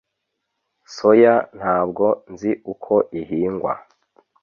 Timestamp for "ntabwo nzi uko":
1.57-2.93